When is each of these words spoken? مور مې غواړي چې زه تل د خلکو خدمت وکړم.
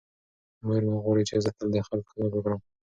مور 0.65 0.81
مې 0.89 0.97
غواړي 1.03 1.23
چې 1.29 1.35
زه 1.43 1.49
تل 1.57 1.67
د 1.73 1.77
خلکو 1.87 2.09
خدمت 2.11 2.31
وکړم. 2.35 2.59